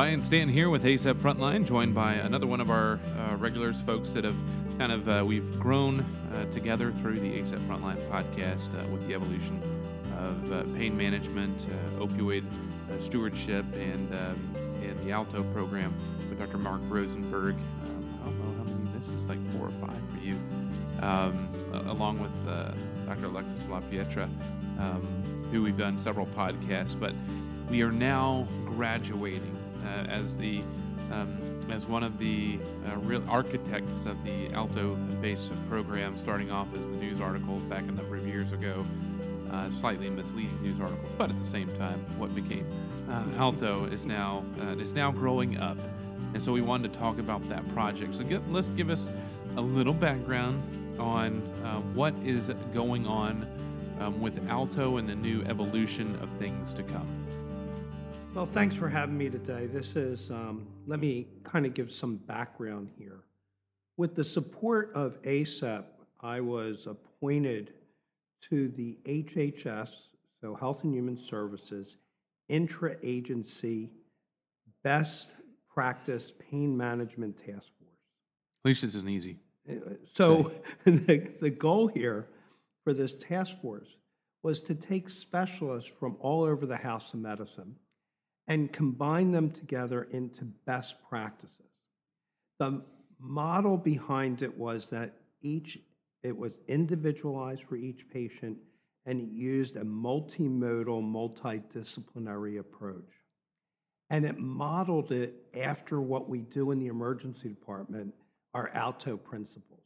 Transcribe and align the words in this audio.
Ryan 0.00 0.22
Stanton 0.22 0.48
here 0.48 0.70
with 0.70 0.84
ACEP 0.84 1.16
Frontline, 1.16 1.66
joined 1.66 1.94
by 1.94 2.14
another 2.14 2.46
one 2.46 2.62
of 2.62 2.70
our 2.70 2.98
uh, 3.18 3.36
regulars, 3.36 3.78
folks 3.82 4.12
that 4.12 4.24
have 4.24 4.34
kind 4.78 4.92
of, 4.92 5.06
uh, 5.06 5.22
we've 5.26 5.60
grown 5.60 6.00
uh, 6.32 6.46
together 6.46 6.90
through 6.90 7.20
the 7.20 7.28
ACEP 7.28 7.60
Frontline 7.68 8.00
podcast 8.08 8.82
uh, 8.82 8.88
with 8.88 9.06
the 9.06 9.12
evolution 9.12 9.60
of 10.16 10.52
uh, 10.52 10.62
pain 10.74 10.96
management, 10.96 11.66
uh, 11.66 11.98
opioid 11.98 12.46
stewardship, 12.98 13.66
and, 13.74 14.10
um, 14.14 14.54
and 14.82 14.98
the 15.00 15.12
ALTO 15.12 15.42
program 15.52 15.94
with 16.30 16.38
Dr. 16.38 16.56
Mark 16.56 16.80
Rosenberg. 16.84 17.56
Um, 17.84 18.20
I 18.22 18.24
don't 18.24 18.38
know 18.38 18.64
how 18.64 18.78
many, 18.78 18.98
this 18.98 19.10
is 19.10 19.28
like 19.28 19.52
four 19.52 19.66
or 19.66 19.86
five 19.86 20.00
for 20.14 20.24
you, 20.24 20.40
um, 21.02 21.46
along 21.88 22.20
with 22.20 22.32
Dr. 23.04 23.26
Alexis 23.26 23.66
LaPietra, 23.66 24.24
um, 24.78 25.46
who 25.52 25.62
we've 25.62 25.76
done 25.76 25.98
several 25.98 26.24
podcasts, 26.28 26.98
but 26.98 27.12
we 27.68 27.82
are 27.82 27.92
now 27.92 28.48
graduating 28.64 29.59
as 30.08 30.36
the 30.36 30.62
um, 31.12 31.38
as 31.70 31.86
one 31.86 32.02
of 32.02 32.18
the 32.18 32.58
uh, 32.86 32.96
real 32.98 33.24
architects 33.28 34.06
of 34.06 34.22
the 34.24 34.48
Alto 34.52 34.94
base 35.20 35.50
program, 35.68 36.16
starting 36.16 36.50
off 36.50 36.72
as 36.74 36.86
the 36.86 36.94
news 36.94 37.20
articles 37.20 37.62
back 37.64 37.82
a 37.82 37.92
number 37.92 38.16
of 38.16 38.26
years 38.26 38.52
ago, 38.52 38.84
uh, 39.52 39.70
slightly 39.70 40.08
misleading 40.08 40.60
news 40.62 40.80
articles, 40.80 41.12
but 41.18 41.30
at 41.30 41.38
the 41.38 41.44
same 41.44 41.68
time, 41.76 41.98
what 42.18 42.34
became 42.34 42.66
uh, 43.10 43.24
Alto 43.38 43.86
is 43.86 44.06
now 44.06 44.44
uh, 44.60 44.76
is 44.76 44.94
now 44.94 45.10
growing 45.10 45.58
up, 45.58 45.78
and 46.34 46.42
so 46.42 46.52
we 46.52 46.60
wanted 46.60 46.92
to 46.92 46.98
talk 46.98 47.18
about 47.18 47.46
that 47.48 47.68
project. 47.74 48.14
So 48.14 48.24
get, 48.24 48.48
let's 48.50 48.70
give 48.70 48.90
us 48.90 49.10
a 49.56 49.60
little 49.60 49.94
background 49.94 50.62
on 50.98 51.42
uh, 51.64 51.80
what 51.94 52.14
is 52.24 52.52
going 52.72 53.06
on 53.06 53.46
um, 54.00 54.20
with 54.20 54.48
Alto 54.48 54.98
and 54.98 55.08
the 55.08 55.14
new 55.14 55.42
evolution 55.44 56.16
of 56.22 56.30
things 56.38 56.72
to 56.74 56.82
come. 56.82 57.19
Well, 58.32 58.46
thanks 58.46 58.76
for 58.76 58.88
having 58.88 59.18
me 59.18 59.28
today. 59.28 59.66
This 59.66 59.96
is, 59.96 60.30
um, 60.30 60.68
let 60.86 61.00
me 61.00 61.26
kind 61.42 61.66
of 61.66 61.74
give 61.74 61.90
some 61.90 62.14
background 62.16 62.90
here. 62.96 63.24
With 63.96 64.14
the 64.14 64.22
support 64.22 64.92
of 64.94 65.20
ACEP, 65.22 65.84
I 66.20 66.40
was 66.40 66.86
appointed 66.86 67.72
to 68.48 68.68
the 68.68 68.98
HHS, 69.04 69.90
so 70.40 70.54
Health 70.54 70.84
and 70.84 70.94
Human 70.94 71.18
Services, 71.18 71.96
intra 72.48 72.96
agency 73.02 73.90
best 74.84 75.34
practice 75.68 76.32
pain 76.50 76.76
management 76.76 77.36
task 77.36 77.66
force. 77.80 77.98
At 78.64 78.68
least 78.68 78.82
this 78.82 78.94
isn't 78.94 79.10
easy. 79.10 79.40
Uh, 79.68 79.74
so, 80.14 80.52
the, 80.84 81.32
the 81.40 81.50
goal 81.50 81.88
here 81.88 82.28
for 82.84 82.92
this 82.92 83.12
task 83.12 83.60
force 83.60 83.96
was 84.44 84.62
to 84.62 84.74
take 84.76 85.10
specialists 85.10 85.90
from 85.98 86.16
all 86.20 86.44
over 86.44 86.64
the 86.64 86.78
House 86.78 87.12
of 87.12 87.18
Medicine 87.18 87.74
and 88.50 88.72
combine 88.72 89.30
them 89.30 89.48
together 89.48 90.08
into 90.10 90.44
best 90.66 90.96
practices. 91.08 91.56
The 92.58 92.82
model 93.20 93.78
behind 93.78 94.42
it 94.42 94.58
was 94.58 94.90
that 94.90 95.14
each 95.40 95.78
it 96.24 96.36
was 96.36 96.58
individualized 96.66 97.62
for 97.62 97.76
each 97.76 98.10
patient 98.12 98.58
and 99.06 99.20
it 99.20 99.30
used 99.30 99.76
a 99.76 99.84
multimodal, 99.84 101.00
multidisciplinary 101.00 102.58
approach. 102.58 103.12
And 104.10 104.24
it 104.24 104.38
modeled 104.38 105.12
it 105.12 105.34
after 105.58 106.00
what 106.00 106.28
we 106.28 106.40
do 106.40 106.72
in 106.72 106.80
the 106.80 106.88
emergency 106.88 107.48
department, 107.48 108.12
our 108.52 108.68
ALTO 108.74 109.16
principles. 109.16 109.84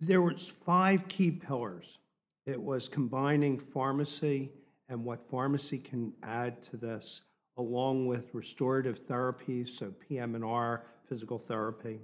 There 0.00 0.20
was 0.20 0.48
five 0.66 1.06
key 1.06 1.30
pillars. 1.30 1.98
It 2.46 2.60
was 2.60 2.88
combining 2.88 3.58
pharmacy, 3.58 4.50
and 4.92 5.06
what 5.06 5.24
pharmacy 5.24 5.78
can 5.78 6.12
add 6.22 6.62
to 6.70 6.76
this, 6.76 7.22
along 7.56 8.06
with 8.06 8.28
restorative 8.34 9.06
therapies, 9.06 9.70
so 9.70 9.90
PM&R, 10.06 10.84
physical 11.08 11.38
therapy, 11.38 12.00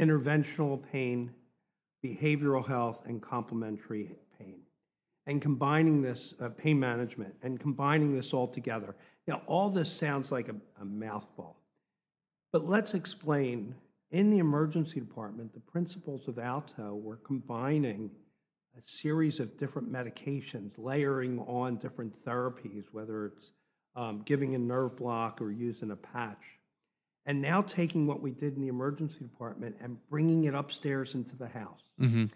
interventional 0.00 0.80
pain, 0.92 1.32
behavioral 2.04 2.64
health, 2.64 3.04
and 3.06 3.20
complementary 3.20 4.12
pain. 4.38 4.60
And 5.26 5.42
combining 5.42 6.00
this, 6.00 6.32
uh, 6.40 6.50
pain 6.50 6.78
management, 6.78 7.34
and 7.42 7.58
combining 7.58 8.14
this 8.14 8.32
all 8.32 8.46
together. 8.46 8.94
Now, 9.26 9.42
all 9.46 9.68
this 9.68 9.92
sounds 9.92 10.30
like 10.30 10.48
a, 10.48 10.54
a 10.80 10.84
mouthful, 10.84 11.56
but 12.52 12.64
let's 12.64 12.94
explain. 12.94 13.74
In 14.10 14.30
the 14.30 14.38
emergency 14.38 15.00
department, 15.00 15.52
the 15.52 15.60
principles 15.60 16.28
of 16.28 16.38
ALTO 16.38 16.94
were 16.94 17.16
combining 17.16 18.12
a 18.78 18.88
series 18.88 19.40
of 19.40 19.58
different 19.58 19.92
medications, 19.92 20.72
layering 20.78 21.40
on 21.40 21.76
different 21.76 22.24
therapies, 22.24 22.84
whether 22.92 23.26
it's 23.26 23.52
um, 23.96 24.22
giving 24.24 24.54
a 24.54 24.58
nerve 24.58 24.96
block 24.96 25.40
or 25.40 25.50
using 25.50 25.90
a 25.90 25.96
patch. 25.96 26.60
And 27.26 27.42
now 27.42 27.60
taking 27.60 28.06
what 28.06 28.22
we 28.22 28.30
did 28.30 28.54
in 28.54 28.62
the 28.62 28.68
emergency 28.68 29.18
department 29.18 29.76
and 29.82 29.98
bringing 30.08 30.44
it 30.44 30.54
upstairs 30.54 31.14
into 31.14 31.36
the 31.36 31.48
house. 31.48 31.82
Mm-hmm. 32.00 32.26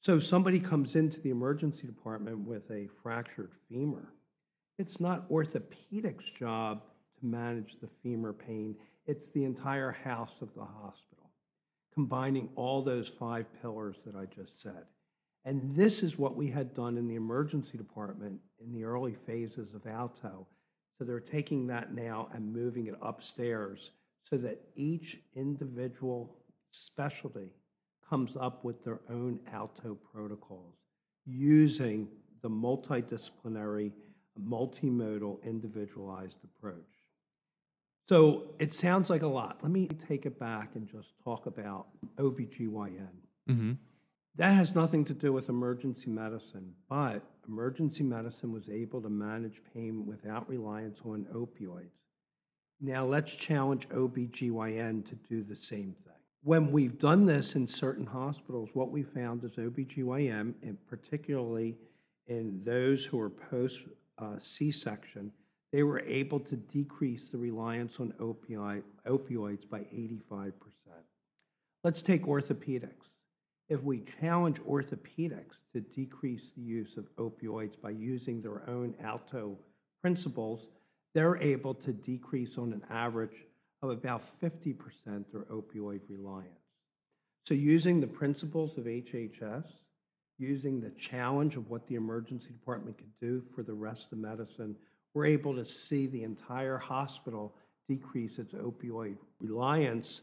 So 0.00 0.20
somebody 0.20 0.60
comes 0.60 0.94
into 0.94 1.20
the 1.20 1.30
emergency 1.30 1.86
department 1.86 2.46
with 2.46 2.70
a 2.70 2.88
fractured 3.02 3.52
femur. 3.68 4.12
It's 4.78 5.00
not 5.00 5.28
orthopedic's 5.28 6.30
job 6.30 6.82
to 7.18 7.26
manage 7.26 7.76
the 7.80 7.88
femur 8.02 8.32
pain. 8.32 8.76
It's 9.06 9.30
the 9.30 9.44
entire 9.44 9.92
house 9.92 10.40
of 10.40 10.54
the 10.54 10.64
hospital, 10.64 11.30
combining 11.92 12.48
all 12.54 12.82
those 12.82 13.08
five 13.08 13.46
pillars 13.60 13.96
that 14.06 14.14
I 14.14 14.26
just 14.26 14.60
said. 14.60 14.84
And 15.44 15.74
this 15.76 16.02
is 16.02 16.18
what 16.18 16.36
we 16.36 16.48
had 16.48 16.74
done 16.74 16.96
in 16.96 17.06
the 17.06 17.16
emergency 17.16 17.76
department 17.76 18.40
in 18.64 18.72
the 18.72 18.84
early 18.84 19.14
phases 19.26 19.74
of 19.74 19.86
Alto. 19.86 20.46
So 20.96 21.04
they're 21.04 21.20
taking 21.20 21.66
that 21.66 21.92
now 21.92 22.28
and 22.32 22.52
moving 22.52 22.86
it 22.86 22.94
upstairs 23.02 23.90
so 24.22 24.38
that 24.38 24.60
each 24.74 25.18
individual 25.34 26.36
specialty 26.70 27.50
comes 28.08 28.36
up 28.38 28.64
with 28.64 28.84
their 28.84 29.00
own 29.10 29.40
Alto 29.52 29.98
protocols 30.12 30.76
using 31.26 32.08
the 32.42 32.48
multidisciplinary, 32.50 33.92
multimodal, 34.42 35.42
individualized 35.44 36.36
approach. 36.44 36.76
So 38.08 38.54
it 38.58 38.74
sounds 38.74 39.08
like 39.08 39.22
a 39.22 39.26
lot. 39.26 39.58
Let 39.62 39.72
me 39.72 39.88
take 40.08 40.26
it 40.26 40.38
back 40.38 40.70
and 40.74 40.86
just 40.86 41.08
talk 41.22 41.46
about 41.46 41.86
OBGYN. 42.18 43.08
Mm-hmm. 43.48 43.72
That 44.36 44.54
has 44.54 44.74
nothing 44.74 45.04
to 45.06 45.14
do 45.14 45.32
with 45.32 45.48
emergency 45.48 46.10
medicine, 46.10 46.74
but 46.88 47.22
emergency 47.46 48.02
medicine 48.02 48.52
was 48.52 48.68
able 48.68 49.00
to 49.02 49.08
manage 49.08 49.60
pain 49.72 50.06
without 50.06 50.48
reliance 50.48 50.98
on 51.04 51.26
opioids. 51.32 51.90
Now 52.80 53.04
let's 53.04 53.32
challenge 53.34 53.88
OBGYN 53.90 55.08
to 55.08 55.14
do 55.14 55.44
the 55.44 55.54
same 55.54 55.94
thing. 56.04 56.12
When 56.42 56.72
we've 56.72 56.98
done 56.98 57.26
this 57.26 57.54
in 57.54 57.68
certain 57.68 58.06
hospitals, 58.06 58.70
what 58.74 58.90
we 58.90 59.02
found 59.02 59.44
is 59.44 59.52
OBGYN, 59.52 60.54
and 60.62 60.78
particularly 60.88 61.76
in 62.26 62.62
those 62.64 63.04
who 63.04 63.20
are 63.20 63.30
post 63.30 63.82
uh, 64.18 64.38
C 64.40 64.72
section, 64.72 65.32
they 65.72 65.84
were 65.84 66.00
able 66.00 66.40
to 66.40 66.56
decrease 66.56 67.30
the 67.30 67.38
reliance 67.38 67.98
on 68.00 68.12
opioid, 68.20 68.82
opioids 69.06 69.68
by 69.68 69.80
85%. 69.80 70.52
Let's 71.82 72.02
take 72.02 72.24
orthopedics. 72.24 73.13
If 73.68 73.82
we 73.82 74.04
challenge 74.20 74.60
orthopedics 74.60 75.56
to 75.72 75.80
decrease 75.80 76.42
the 76.56 76.62
use 76.62 76.96
of 76.96 77.14
opioids 77.16 77.80
by 77.80 77.90
using 77.90 78.42
their 78.42 78.68
own 78.68 78.94
ALTO 79.02 79.56
principles, 80.02 80.66
they're 81.14 81.38
able 81.38 81.74
to 81.74 81.92
decrease 81.92 82.58
on 82.58 82.72
an 82.72 82.82
average 82.90 83.46
of 83.82 83.90
about 83.90 84.22
50% 84.40 84.76
their 85.32 85.42
opioid 85.44 86.00
reliance. 86.08 86.50
So, 87.46 87.54
using 87.54 88.00
the 88.00 88.06
principles 88.06 88.76
of 88.78 88.84
HHS, 88.84 89.64
using 90.38 90.80
the 90.80 90.90
challenge 90.90 91.56
of 91.56 91.70
what 91.70 91.86
the 91.86 91.94
emergency 91.94 92.48
department 92.48 92.98
could 92.98 93.12
do 93.20 93.42
for 93.54 93.62
the 93.62 93.74
rest 93.74 94.12
of 94.12 94.18
medicine, 94.18 94.76
we're 95.14 95.26
able 95.26 95.54
to 95.54 95.66
see 95.66 96.06
the 96.06 96.24
entire 96.24 96.78
hospital 96.78 97.54
decrease 97.88 98.38
its 98.38 98.54
opioid 98.54 99.16
reliance 99.40 100.22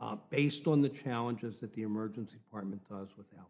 uh, 0.00 0.16
based 0.30 0.66
on 0.66 0.80
the 0.80 0.88
challenges 0.88 1.60
that 1.60 1.72
the 1.74 1.82
emergency 1.82 2.36
department 2.36 2.82
does 2.88 3.08
with 3.16 3.26
ALTO. 3.36 3.48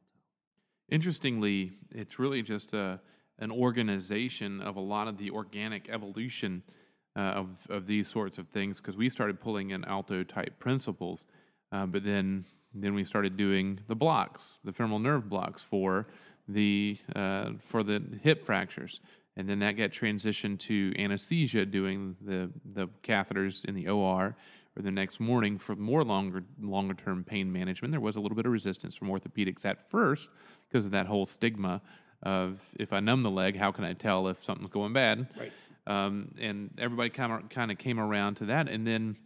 Interestingly, 0.89 1.73
it's 1.91 2.19
really 2.19 2.43
just 2.43 2.75
a, 2.75 3.01
an 3.39 3.51
organization 3.51 4.61
of 4.61 4.77
a 4.77 4.81
lot 4.81 5.09
of 5.09 5.19
the 5.19 5.31
organic 5.31 5.89
evolution 5.89 6.63
uh, 7.17 7.21
of, 7.21 7.67
of 7.71 7.87
these 7.87 8.09
sorts 8.09 8.39
of 8.39 8.49
things 8.49 8.81
because 8.81 8.97
we 8.97 9.09
started 9.09 9.41
pulling 9.41 9.71
in 9.71 9.85
ALTO 9.85 10.25
type 10.25 10.59
principles, 10.59 11.27
uh, 11.73 11.87
but 11.87 12.05
then 12.05 12.45
then 12.77 12.93
we 12.93 13.05
started 13.05 13.37
doing 13.37 13.79
the 13.87 13.95
blocks, 13.95 14.59
the 14.65 14.73
femoral 14.73 14.99
nerve 14.99 15.29
blocks 15.29 15.63
for 15.63 16.09
the 16.49 16.99
uh, 17.15 17.51
for 17.61 17.83
the 17.85 18.03
hip 18.23 18.45
fractures, 18.45 19.01
and 19.37 19.49
then 19.49 19.61
that 19.61 19.77
got 19.77 19.91
transitioned 19.91 20.59
to 20.59 20.93
anesthesia, 20.99 21.65
doing 21.65 22.17
the 22.21 22.51
the 22.65 22.89
catheters 23.03 23.65
in 23.65 23.75
the 23.75 23.89
OR, 23.89 24.37
or 24.77 24.83
the 24.83 24.91
next 24.91 25.21
morning 25.21 25.59
for 25.59 25.77
more 25.77 26.03
longer 26.05 26.45
longer 26.61 26.95
term 26.95 27.25
pain 27.25 27.53
management. 27.53 27.93
There 27.93 28.01
was 28.01 28.17
a 28.17 28.21
little 28.21 28.37
bit 28.37 28.47
of 28.47 28.53
resistance 28.53 28.95
from 28.95 29.09
orthopedics 29.09 29.65
at 29.65 29.89
first 29.91 30.29
because 30.69 30.87
of 30.87 30.93
that 30.93 31.07
whole 31.07 31.25
stigma 31.25 31.81
of 32.23 32.61
if 32.81 32.93
I 32.93 33.01
numb 33.01 33.23
the 33.23 33.31
leg, 33.31 33.57
how 33.57 33.71
can 33.71 33.85
I 33.85 33.93
tell 33.93 34.29
if 34.29 34.43
something's 34.43 34.71
going 34.71 34.93
bad? 34.93 35.29
Right. 35.39 35.53
um, 35.87 36.35
and 36.41 36.71
everybody 36.79 37.11
kind 37.11 37.33
of 37.33 37.49
kind 37.51 37.71
of 37.71 37.79
came 37.79 38.01
around 38.01 38.37
to 38.37 38.47
that, 38.47 38.69
and 38.69 38.87
then. 38.87 39.17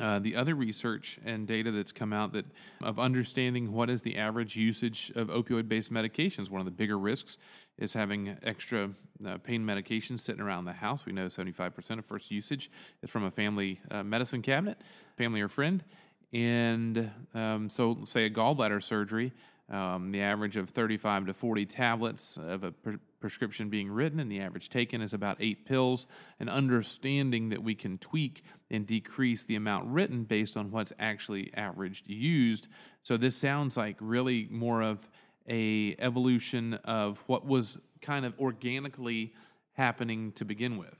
Uh, 0.00 0.18
the 0.18 0.34
other 0.34 0.56
research 0.56 1.20
and 1.24 1.46
data 1.46 1.70
that's 1.70 1.92
come 1.92 2.12
out 2.12 2.32
that 2.32 2.44
of 2.82 2.98
understanding 2.98 3.72
what 3.72 3.88
is 3.88 4.02
the 4.02 4.16
average 4.16 4.56
usage 4.56 5.12
of 5.14 5.28
opioid-based 5.28 5.92
medications. 5.92 6.50
One 6.50 6.60
of 6.60 6.64
the 6.64 6.72
bigger 6.72 6.98
risks 6.98 7.38
is 7.78 7.92
having 7.92 8.36
extra 8.42 8.90
uh, 9.24 9.38
pain 9.38 9.64
medications 9.64 10.20
sitting 10.20 10.40
around 10.40 10.64
the 10.64 10.72
house. 10.72 11.06
We 11.06 11.12
know 11.12 11.26
75% 11.26 11.98
of 11.98 12.04
first 12.04 12.32
usage 12.32 12.72
is 13.02 13.10
from 13.10 13.22
a 13.22 13.30
family 13.30 13.80
uh, 13.88 14.02
medicine 14.02 14.42
cabinet, 14.42 14.78
family 15.16 15.40
or 15.40 15.48
friend, 15.48 15.84
and 16.32 17.12
um, 17.32 17.68
so 17.68 17.98
say 18.04 18.24
a 18.24 18.30
gallbladder 18.30 18.82
surgery. 18.82 19.32
Um, 19.70 20.12
the 20.12 20.20
average 20.20 20.56
of 20.56 20.68
35 20.68 21.26
to 21.26 21.34
40 21.34 21.64
tablets 21.64 22.36
of 22.36 22.64
a 22.64 22.72
pre- 22.72 22.98
prescription 23.18 23.70
being 23.70 23.90
written, 23.90 24.20
and 24.20 24.30
the 24.30 24.40
average 24.40 24.68
taken 24.68 25.00
is 25.00 25.14
about 25.14 25.38
eight 25.40 25.64
pills. 25.64 26.06
And 26.38 26.50
understanding 26.50 27.48
that 27.48 27.62
we 27.62 27.74
can 27.74 27.96
tweak 27.96 28.42
and 28.70 28.86
decrease 28.86 29.44
the 29.44 29.56
amount 29.56 29.86
written 29.86 30.24
based 30.24 30.58
on 30.58 30.70
what's 30.70 30.92
actually 30.98 31.50
averaged 31.54 32.08
used. 32.08 32.68
So 33.02 33.16
this 33.16 33.36
sounds 33.36 33.76
like 33.76 33.96
really 34.00 34.48
more 34.50 34.82
of 34.82 35.08
a 35.48 35.96
evolution 35.98 36.74
of 36.84 37.22
what 37.26 37.46
was 37.46 37.78
kind 38.02 38.26
of 38.26 38.38
organically 38.38 39.32
happening 39.72 40.32
to 40.32 40.44
begin 40.44 40.76
with. 40.76 40.94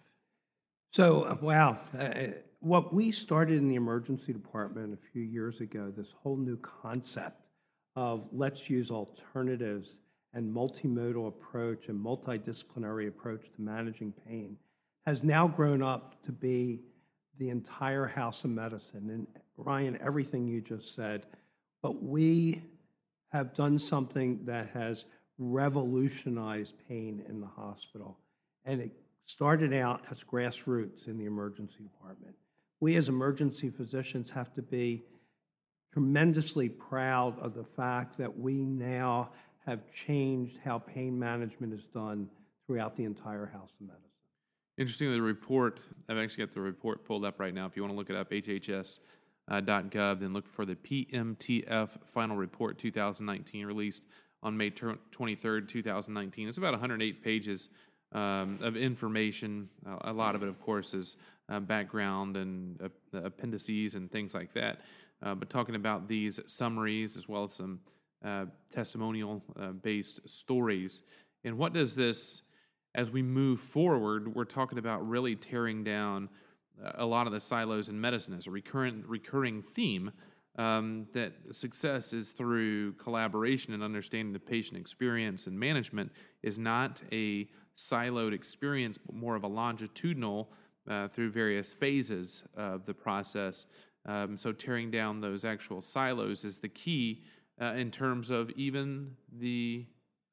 So, 0.93 1.25
uh, 1.25 1.37
wow, 1.41 1.79
uh, 1.99 2.15
what 2.61 2.95
we 2.95 3.11
started 3.13 3.59
in 3.59 3.69
the 3.69 3.75
emergency 3.75 4.33
department 4.33 4.95
a 4.95 5.11
few 5.13 5.23
years 5.23 5.61
ago, 5.61 5.93
this 5.95 6.07
whole 6.23 6.37
new 6.37 6.57
concept 6.59 7.44
of 7.97 8.29
let's 8.33 8.69
use 8.69 8.91
alternatives 8.91 9.99
and 10.33 10.55
multimodal 10.55 11.29
approach 11.29 11.89
and 11.89 12.05
multidisciplinary 12.05 13.09
approach 13.09 13.45
to 13.55 13.61
managing 13.63 14.13
pain 14.27 14.57
has 15.07 15.23
now 15.23 15.47
grown 15.47 15.83
up 15.83 16.23
to 16.25 16.33
be 16.33 16.81
the 17.39 17.51
entire 17.51 18.07
house 18.07 18.45
of 18.45 18.51
medicine. 18.51 19.11
And 19.11 19.27
Ryan, 19.57 19.99
everything 20.01 20.49
you 20.49 20.61
just 20.61 20.95
said, 20.95 21.27
but 21.83 22.03
we 22.03 22.63
have 23.33 23.55
done 23.55 23.79
something 23.79 24.45
that 24.47 24.71
has 24.71 25.05
revolutionized 25.39 26.75
pain 26.89 27.23
in 27.29 27.41
the 27.41 27.47
hospital. 27.47 28.19
And 28.65 28.81
it 28.81 28.93
started 29.27 29.73
out 29.73 30.03
as 30.11 30.21
grassroots 30.21 31.07
in 31.07 31.19
the 31.19 31.27
emergency 31.27 31.83
department. 31.83 32.37
We 32.81 32.97
as 32.97 33.09
emergency 33.09 33.71
physicians 33.71 34.31
have 34.31 34.53
to 34.55 34.63
be 34.63 35.03
tremendously 35.95 36.69
proud 36.69 37.39
of 37.39 37.55
the 37.55 37.63
fact 37.63 38.19
that 38.19 38.37
we 38.37 38.55
now 38.55 39.31
have 39.65 39.81
changed 39.93 40.59
how 40.65 40.77
pain 40.77 41.17
management 41.17 41.73
is 41.73 41.85
done 41.95 42.29
throughout 42.67 42.97
the 42.97 43.05
entire 43.05 43.47
House 43.47 43.71
of 43.81 43.87
Medicine. 43.87 44.03
Interestingly, 44.77 45.15
the 45.15 45.23
report, 45.23 45.79
I've 46.09 46.19
actually 46.19 46.47
got 46.47 46.55
the 46.55 46.61
report 46.61 47.05
pulled 47.05 47.25
up 47.25 47.39
right 47.39 47.55
now. 47.55 47.67
If 47.67 47.77
you 47.77 47.83
want 47.83 47.93
to 47.93 47.97
look 47.97 48.11
it 48.11 48.17
up, 48.17 48.29
hhs.gov, 48.33 49.01
then 50.21 50.33
look 50.33 50.49
for 50.49 50.65
the 50.65 50.75
PMTF 50.75 51.91
final 52.07 52.37
report 52.37 52.77
2019 52.77 53.65
released 53.65 54.07
on 54.43 54.57
May 54.57 54.71
23rd, 54.73 55.69
2019. 55.69 56.49
It's 56.49 56.59
about 56.59 56.73
108 56.73 57.23
pages 57.23 57.69
um, 58.11 58.59
of 58.61 58.77
information. 58.77 59.69
a 60.01 60.13
lot 60.13 60.35
of 60.35 60.43
it, 60.43 60.49
of 60.49 60.61
course, 60.61 60.93
is 60.93 61.17
uh, 61.49 61.61
background 61.61 62.37
and 62.37 62.81
uh, 62.83 63.19
appendices 63.23 63.95
and 63.95 64.11
things 64.11 64.35
like 64.35 64.53
that 64.55 64.81
uh, 65.25 65.35
but 65.35 65.49
talking 65.49 65.75
about 65.75 66.07
these 66.07 66.39
summaries 66.47 67.17
as 67.17 67.29
well 67.29 67.45
as 67.45 67.55
some 67.55 67.81
uh, 68.25 68.47
testimonial 68.71 69.43
uh, 69.59 69.69
based 69.69 70.29
stories. 70.29 71.03
And 71.45 71.59
what 71.59 71.73
does 71.73 71.97
this, 71.97 72.43
as 72.95 73.11
we 73.11 73.23
move 73.23 73.61
forward, 73.61 74.35
we're 74.35 74.45
talking 74.45 74.79
about 74.79 75.07
really 75.09 75.35
tearing 75.35 75.83
down 75.83 76.29
uh, 76.83 76.93
a 76.97 77.07
lot 77.07 77.27
of 77.27 77.33
the 77.33 77.41
silos 77.41 77.89
in 77.89 78.01
medicine 78.01 78.35
as 78.35 78.47
a 78.47 78.51
recurrent, 78.51 79.07
recurring 79.07 79.63
theme. 79.63 80.13
Um, 80.57 81.09
that 81.15 81.33
success 81.51 82.13
is 82.13 82.31
through 82.31 82.93
collaboration 82.93 83.75
and 83.75 83.83
understanding 83.83 84.33
the 84.33 84.39
patient 84.39 84.79
experience 84.79 85.49
and 85.49 85.59
management 85.59 86.13
is 86.45 86.61
not 86.61 87.03
a 87.11 87.49
siloed 87.77 88.33
experience, 88.33 88.97
but 88.97 89.17
more 89.17 89.35
of 89.35 89.43
a 89.43 89.49
longitudinal 89.49 90.53
uh, 90.89 91.09
through 91.09 91.33
various 91.33 91.73
phases 91.73 92.45
of 92.57 92.87
the 92.87 92.95
process 92.95 93.67
um, 94.07 94.37
so 94.37 94.53
tearing 94.53 94.91
down 94.91 95.21
those 95.21 95.45
actual 95.45 95.81
silos 95.81 96.45
is 96.45 96.59
the 96.59 96.69
key 96.69 97.23
uh, 97.61 97.75
in 97.77 97.91
terms 97.91 98.31
of 98.31 98.51
even 98.51 99.17
the 99.33 99.87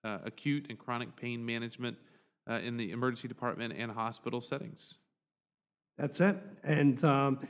uh, 0.03 0.19
acute 0.25 0.65
and 0.69 0.77
chronic 0.77 1.15
pain 1.15 1.45
management 1.45 1.97
uh, 2.49 2.53
in 2.55 2.77
the 2.77 2.91
emergency 2.91 3.27
department 3.27 3.73
and 3.77 3.91
hospital 3.91 4.41
settings. 4.41 4.95
That's 5.97 6.19
it. 6.19 6.37
And 6.63 7.03
um, 7.03 7.47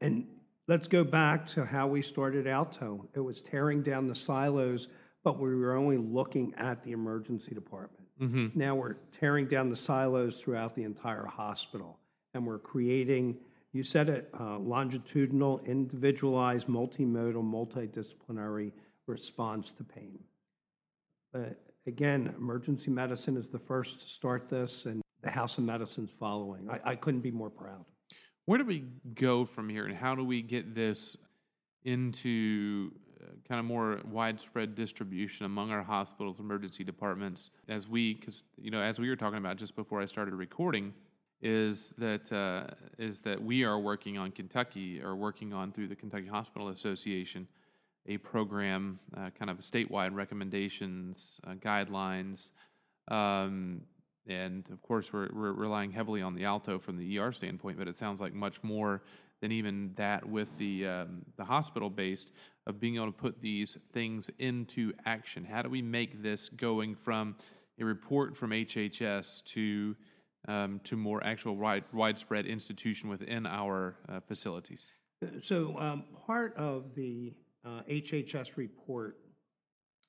and 0.00 0.26
let's 0.68 0.88
go 0.88 1.04
back 1.04 1.46
to 1.48 1.64
how 1.64 1.86
we 1.86 2.02
started 2.02 2.46
Alto. 2.46 3.08
It 3.14 3.20
was 3.20 3.40
tearing 3.40 3.82
down 3.82 4.06
the 4.06 4.14
silos, 4.14 4.88
but 5.24 5.38
we 5.38 5.54
were 5.54 5.74
only 5.74 5.96
looking 5.96 6.54
at 6.56 6.82
the 6.84 6.92
emergency 6.92 7.54
department. 7.54 8.06
Mm-hmm. 8.20 8.58
Now 8.58 8.74
we're 8.74 8.96
tearing 9.18 9.46
down 9.46 9.70
the 9.70 9.76
silos 9.76 10.36
throughout 10.36 10.74
the 10.74 10.84
entire 10.84 11.24
hospital, 11.24 11.98
and 12.34 12.46
we're 12.46 12.58
creating 12.58 13.38
you 13.72 13.84
said 13.84 14.08
it, 14.08 14.30
uh, 14.38 14.58
longitudinal, 14.58 15.60
individualized, 15.60 16.66
multimodal, 16.66 17.44
multidisciplinary 17.44 18.72
response 19.06 19.70
to 19.70 19.84
pain. 19.84 20.18
But 21.32 21.60
again, 21.86 22.34
emergency 22.36 22.90
medicine 22.90 23.36
is 23.36 23.50
the 23.50 23.58
first 23.58 24.00
to 24.02 24.08
start 24.08 24.48
this, 24.48 24.86
and 24.86 25.02
the 25.22 25.30
House 25.30 25.58
of 25.58 25.64
Medicine's 25.64 26.10
following. 26.18 26.68
I, 26.70 26.80
I 26.90 26.94
couldn't 26.96 27.20
be 27.20 27.30
more 27.30 27.50
proud. 27.50 27.84
Where 28.46 28.58
do 28.58 28.64
we 28.64 28.86
go 29.14 29.44
from 29.44 29.68
here, 29.68 29.86
and 29.86 29.94
how 29.94 30.14
do 30.14 30.24
we 30.24 30.42
get 30.42 30.74
this 30.74 31.16
into 31.84 32.90
uh, 33.22 33.26
kind 33.48 33.60
of 33.60 33.64
more 33.66 34.00
widespread 34.04 34.74
distribution 34.74 35.46
among 35.46 35.70
our 35.70 35.82
hospitals, 35.82 36.40
emergency 36.40 36.82
departments, 36.82 37.50
as 37.68 37.86
we, 37.86 38.14
because 38.14 38.42
you 38.60 38.70
know, 38.70 38.80
as 38.80 38.98
we 38.98 39.08
were 39.08 39.16
talking 39.16 39.38
about 39.38 39.56
just 39.56 39.76
before 39.76 40.00
I 40.02 40.06
started 40.06 40.34
recording, 40.34 40.94
is 41.42 41.94
that 41.98 42.32
uh, 42.32 42.74
is 42.98 43.20
that 43.22 43.42
we 43.42 43.64
are 43.64 43.78
working 43.78 44.18
on 44.18 44.30
Kentucky 44.30 45.02
or 45.02 45.16
working 45.16 45.52
on 45.52 45.72
through 45.72 45.88
the 45.88 45.96
Kentucky 45.96 46.26
Hospital 46.26 46.68
Association 46.68 47.48
a 48.06 48.18
program, 48.18 48.98
uh, 49.16 49.30
kind 49.30 49.50
of 49.50 49.58
statewide 49.58 50.14
recommendations, 50.14 51.40
uh, 51.46 51.52
guidelines, 51.54 52.50
um, 53.08 53.82
and 54.26 54.68
of 54.70 54.80
course 54.82 55.12
we're, 55.12 55.28
we're 55.32 55.52
relying 55.52 55.90
heavily 55.90 56.22
on 56.22 56.34
the 56.34 56.44
Alto 56.44 56.78
from 56.78 56.96
the 56.96 57.18
ER 57.18 57.32
standpoint. 57.32 57.78
But 57.78 57.88
it 57.88 57.96
sounds 57.96 58.20
like 58.20 58.34
much 58.34 58.62
more 58.62 59.02
than 59.40 59.52
even 59.52 59.92
that 59.96 60.28
with 60.28 60.56
the 60.58 60.86
um, 60.86 61.22
the 61.36 61.44
hospital 61.44 61.90
based 61.90 62.32
of 62.66 62.78
being 62.78 62.96
able 62.96 63.06
to 63.06 63.12
put 63.12 63.40
these 63.40 63.76
things 63.92 64.30
into 64.38 64.92
action. 65.04 65.44
How 65.44 65.62
do 65.62 65.68
we 65.68 65.82
make 65.82 66.22
this 66.22 66.48
going 66.48 66.94
from 66.94 67.36
a 67.80 67.84
report 67.84 68.36
from 68.36 68.50
HHS 68.50 69.42
to 69.44 69.96
um, 70.48 70.80
to 70.84 70.96
more 70.96 71.22
actual 71.24 71.56
wide, 71.56 71.84
widespread 71.92 72.46
institution 72.46 73.08
within 73.08 73.46
our 73.46 73.96
uh, 74.08 74.20
facilities? 74.20 74.92
So 75.42 75.76
um, 75.78 76.04
part 76.26 76.56
of 76.56 76.94
the 76.94 77.34
uh, 77.64 77.82
HHS 77.88 78.56
report 78.56 79.18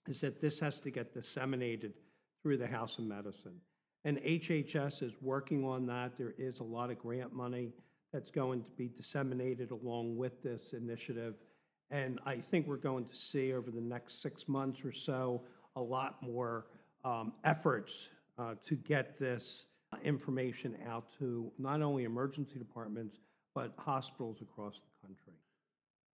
is 0.07 0.21
that 0.21 0.41
this 0.41 0.59
has 0.59 0.79
to 0.81 0.91
get 0.91 1.13
disseminated 1.13 1.93
through 2.41 2.57
the 2.57 2.67
House 2.67 2.97
of 2.97 3.05
Medicine. 3.05 3.59
And 4.03 4.17
HHS 4.17 5.03
is 5.03 5.13
working 5.21 5.63
on 5.63 5.85
that. 5.87 6.17
There 6.17 6.33
is 6.37 6.59
a 6.59 6.63
lot 6.63 6.89
of 6.89 6.97
grant 6.97 7.33
money 7.33 7.73
that's 8.11 8.31
going 8.31 8.63
to 8.63 8.69
be 8.71 8.89
disseminated 8.89 9.71
along 9.71 10.17
with 10.17 10.41
this 10.41 10.73
initiative. 10.73 11.35
And 11.91 12.19
I 12.25 12.37
think 12.37 12.67
we're 12.67 12.77
going 12.77 13.05
to 13.05 13.15
see 13.15 13.53
over 13.53 13.69
the 13.69 13.81
next 13.81 14.21
six 14.21 14.47
months 14.47 14.83
or 14.83 14.91
so 14.91 15.43
a 15.75 15.81
lot 15.81 16.21
more 16.21 16.65
um, 17.03 17.33
efforts 17.43 18.09
uh, 18.37 18.55
to 18.65 18.75
get 18.75 19.17
this 19.17 19.65
information 20.03 20.77
out 20.87 21.05
to 21.19 21.51
not 21.57 21.81
only 21.81 22.03
emergency 22.03 22.57
departments, 22.57 23.17
but 23.53 23.73
hospitals 23.77 24.41
across 24.41 24.75
the 24.81 25.07
country. 25.07 25.33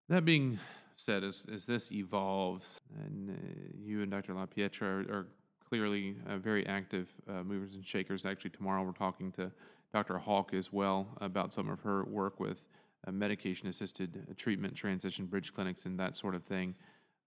That 0.09 0.25
being 0.25 0.59
said, 0.95 1.23
as, 1.23 1.45
as 1.51 1.65
this 1.65 1.91
evolves, 1.91 2.81
and 3.05 3.29
uh, 3.29 3.33
you 3.77 4.01
and 4.01 4.09
Dr. 4.09 4.33
LaPietra 4.33 4.81
are, 4.81 4.99
are 5.11 5.27
clearly 5.67 6.15
uh, 6.27 6.37
very 6.37 6.65
active 6.65 7.13
uh, 7.29 7.43
movers 7.43 7.75
and 7.75 7.85
shakers. 7.85 8.25
Actually, 8.25 8.51
tomorrow 8.51 8.83
we're 8.83 8.91
talking 8.93 9.31
to 9.33 9.51
Dr. 9.93 10.17
Hawk 10.17 10.53
as 10.53 10.71
well 10.71 11.07
about 11.21 11.53
some 11.53 11.69
of 11.69 11.81
her 11.81 12.03
work 12.05 12.39
with 12.39 12.63
uh, 13.05 13.11
medication 13.11 13.67
assisted 13.67 14.35
treatment, 14.37 14.75
transition 14.75 15.25
bridge 15.25 15.53
clinics, 15.53 15.85
and 15.85 15.99
that 15.99 16.15
sort 16.15 16.35
of 16.35 16.43
thing. 16.43 16.75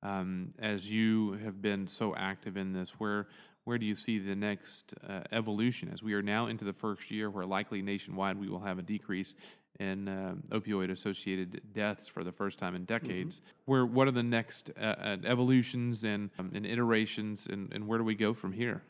Um, 0.03 0.55
as 0.59 0.91
you 0.91 1.33
have 1.45 1.61
been 1.61 1.87
so 1.87 2.15
active 2.17 2.57
in 2.57 2.73
this, 2.73 2.93
where 2.99 3.29
where 3.65 3.77
do 3.79 3.85
you 3.85 3.95
see 3.95 4.19
the 4.19 4.35
next 4.35 4.95
uh, 5.07 5.21
evolution 5.31 5.91
as 5.93 6.03
we 6.03 6.15
are 6.15 6.23
now 6.23 6.47
into 6.47 6.65
the 6.65 6.73
first 6.73 7.11
year 7.11 7.31
where 7.31 7.45
likely 7.45 7.83
nationwide 7.83 8.41
we 8.41 8.49
will 8.49 8.61
have 8.61 8.79
a 8.79 8.83
decrease 8.83 9.35
in 9.79 10.09
uh, 10.09 10.35
opioid 10.49 10.91
associated 10.91 11.61
deaths 11.73 12.09
for 12.09 12.25
the 12.25 12.33
first 12.33 12.59
time 12.59 12.75
in 12.75 12.85
decades 12.85 13.37
mm-hmm. 13.37 13.51
where 13.67 13.85
what 13.85 14.09
are 14.09 14.13
the 14.13 14.23
next 14.23 14.71
uh, 14.81 14.83
uh, 14.83 15.17
evolutions 15.25 16.03
and, 16.05 16.31
um, 16.39 16.51
and 16.55 16.67
iterations 16.67 17.47
and, 17.47 17.71
and 17.73 17.87
where 17.87 17.99
do 17.99 18.05
we 18.05 18.15
go 18.15 18.33
from 18.33 18.53
here 18.53 18.83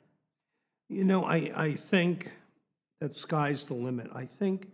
you 0.88 1.04
know 1.04 1.24
i, 1.24 1.52
I 1.54 1.74
think 1.74 2.30
that 3.00 3.16
sky's 3.16 3.64
the 3.64 3.74
limit. 3.74 4.10
I 4.14 4.26
think 4.26 4.68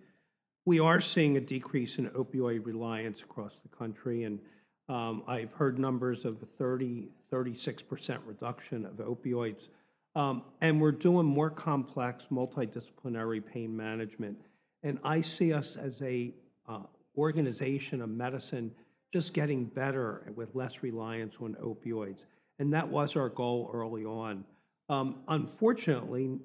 we 0.64 0.80
are 0.80 1.00
seeing 1.00 1.36
a 1.36 1.40
decrease 1.40 1.96
in 1.96 2.10
opioid 2.10 2.66
reliance 2.66 3.22
across 3.22 3.54
the 3.62 3.68
country, 3.68 4.24
and 4.24 4.40
um, 4.88 5.22
I've 5.26 5.52
heard 5.52 5.78
numbers 5.78 6.24
of 6.24 6.42
a 6.42 6.46
30, 6.46 7.08
36% 7.32 8.18
reduction 8.24 8.86
of 8.86 8.94
opioids. 8.96 9.68
Um, 10.14 10.42
and 10.60 10.80
we're 10.80 10.92
doing 10.92 11.26
more 11.26 11.50
complex 11.50 12.24
multidisciplinary 12.32 13.44
pain 13.44 13.76
management. 13.76 14.38
And 14.82 14.98
I 15.04 15.20
see 15.20 15.52
us 15.52 15.76
as 15.76 16.00
a 16.02 16.32
uh, 16.68 16.82
organization 17.16 18.00
of 18.00 18.08
medicine 18.08 18.72
just 19.12 19.34
getting 19.34 19.64
better 19.64 20.32
with 20.34 20.54
less 20.54 20.82
reliance 20.82 21.36
on 21.40 21.54
opioids. 21.62 22.24
And 22.58 22.72
that 22.72 22.88
was 22.88 23.16
our 23.16 23.28
goal 23.28 23.70
early 23.72 24.04
on. 24.04 24.44
Um, 24.88 25.16
unfortunately, 25.28 26.38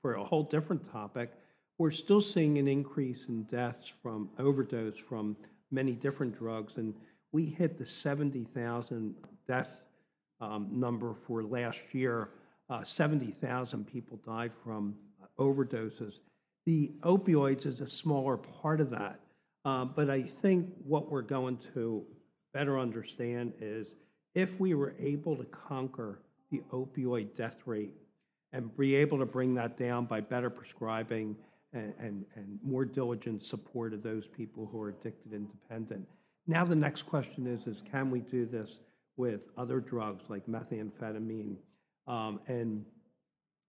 for 0.00 0.14
a 0.14 0.24
whole 0.24 0.44
different 0.44 0.90
topic, 0.90 1.32
we're 1.78 1.90
still 1.90 2.20
seeing 2.20 2.58
an 2.58 2.68
increase 2.68 3.26
in 3.28 3.44
deaths 3.44 3.92
from 4.02 4.30
overdose 4.38 4.98
from 4.98 5.36
many 5.70 5.92
different 5.92 6.38
drugs. 6.38 6.74
And 6.76 6.94
we 7.32 7.46
hit 7.46 7.78
the 7.78 7.86
70,000 7.86 9.14
death 9.46 9.84
um, 10.40 10.68
number 10.70 11.14
for 11.14 11.42
last 11.42 11.82
year. 11.92 12.30
Uh, 12.70 12.84
70,000 12.84 13.86
people 13.86 14.20
died 14.24 14.52
from 14.52 14.94
uh, 15.22 15.26
overdoses. 15.42 16.14
The 16.66 16.92
opioids 17.00 17.66
is 17.66 17.80
a 17.80 17.88
smaller 17.88 18.36
part 18.36 18.80
of 18.80 18.90
that. 18.90 19.20
Uh, 19.64 19.84
but 19.84 20.08
I 20.08 20.22
think 20.22 20.70
what 20.84 21.10
we're 21.10 21.22
going 21.22 21.58
to 21.74 22.04
better 22.54 22.78
understand 22.78 23.52
is 23.60 23.88
if 24.34 24.58
we 24.60 24.74
were 24.74 24.94
able 24.98 25.36
to 25.36 25.44
conquer 25.44 26.20
the 26.50 26.62
opioid 26.72 27.36
death 27.36 27.56
rate 27.66 27.92
and 28.52 28.74
be 28.76 28.94
able 28.94 29.18
to 29.18 29.26
bring 29.26 29.54
that 29.54 29.76
down 29.76 30.06
by 30.06 30.20
better 30.20 30.48
prescribing 30.48 31.36
and, 31.72 31.92
and, 31.98 32.24
and 32.34 32.58
more 32.62 32.84
diligent 32.84 33.42
support 33.42 33.92
of 33.92 34.02
those 34.02 34.26
people 34.26 34.66
who 34.70 34.80
are 34.80 34.88
addicted 34.88 35.32
and 35.32 35.48
dependent. 35.50 36.06
Now 36.48 36.64
the 36.64 36.74
next 36.74 37.02
question 37.02 37.46
is, 37.46 37.66
is 37.66 37.82
can 37.92 38.10
we 38.10 38.20
do 38.20 38.46
this 38.46 38.80
with 39.18 39.44
other 39.58 39.80
drugs 39.80 40.24
like 40.28 40.46
methamphetamine 40.46 41.56
um, 42.06 42.40
and 42.48 42.86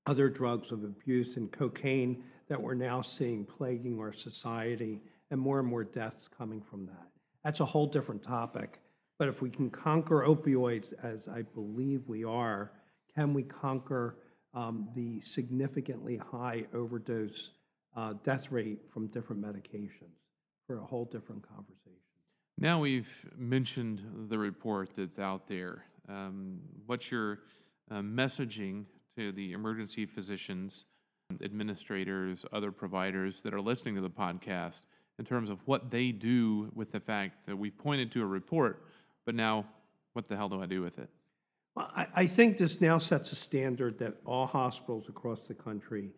other 0.06 0.30
drugs 0.30 0.72
of 0.72 0.86
abuse 0.86 1.36
and 1.36 1.52
cocaine 1.52 2.24
that 2.48 2.62
we're 2.62 2.74
now 2.74 3.02
seeing 3.02 3.46
plaguing 3.46 4.00
our 4.00 4.14
society 4.14 5.02
and 5.30 5.40
more 5.40 5.60
and 5.60 5.68
more 5.68 5.84
deaths 5.84 6.30
coming 6.36 6.62
from 6.62 6.86
that. 6.86 7.08
That's 7.44 7.60
a 7.60 7.66
whole 7.66 7.86
different 7.86 8.24
topic. 8.24 8.80
But 9.20 9.28
if 9.28 9.42
we 9.42 9.50
can 9.50 9.70
conquer 9.70 10.24
opioids, 10.26 10.94
as 11.04 11.28
I 11.28 11.42
believe 11.42 12.04
we 12.08 12.24
are, 12.24 12.72
can 13.14 13.34
we 13.34 13.44
conquer 13.44 14.18
um, 14.54 14.88
the 14.96 15.20
significantly 15.22 16.18
high 16.32 16.64
overdose 16.74 17.52
uh, 17.96 18.14
death 18.24 18.52
rate 18.52 18.80
from 18.92 19.08
different 19.08 19.42
medications 19.44 20.16
for 20.66 20.80
a 20.80 20.86
whole 20.86 21.06
different 21.06 21.48
conversation? 21.48 22.09
Now 22.62 22.82
we've 22.82 23.26
mentioned 23.38 24.28
the 24.28 24.38
report 24.38 24.90
that's 24.94 25.18
out 25.18 25.48
there. 25.48 25.86
Um, 26.10 26.60
what's 26.88 27.10
your 27.10 27.40
uh, 27.90 28.02
messaging 28.02 28.84
to 29.16 29.32
the 29.32 29.54
emergency 29.54 30.06
physicians, 30.06 30.84
administrators, 31.42 32.46
other 32.52 32.74
providers 32.74 33.42
that 33.44 33.54
are 33.54 33.62
listening 33.62 33.96
to 33.96 34.02
the 34.02 34.10
podcast 34.10 34.82
in 35.18 35.24
terms 35.24 35.50
of 35.50 35.60
what 35.68 35.90
they 35.90 36.12
do 36.12 36.70
with 36.76 36.92
the 36.92 37.00
fact 37.00 37.46
that 37.46 37.56
we've 37.56 37.78
pointed 37.78 38.12
to 38.12 38.24
a 38.24 38.26
report, 38.26 38.84
but 39.26 39.36
now 39.36 39.66
what 40.12 40.28
the 40.28 40.36
hell 40.36 40.50
do 40.50 40.62
I 40.62 40.66
do 40.66 40.82
with 40.82 41.00
it? 41.00 41.10
Well, 41.78 41.90
I, 41.96 42.08
I 42.14 42.28
think 42.28 42.58
this 42.58 42.82
now 42.82 42.98
sets 42.98 43.32
a 43.32 43.36
standard 43.36 44.00
that 44.00 44.16
all 44.26 44.46
hospitals 44.46 45.08
across 45.08 45.48
the 45.48 45.54
country 45.54 46.10